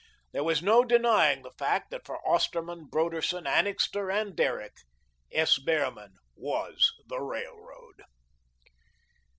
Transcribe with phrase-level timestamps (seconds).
[0.31, 4.73] There was no denying the fact that for Osterman, Broderson, Annixter and Derrick,
[5.31, 5.59] S.
[5.59, 8.01] Behrman was the railroad.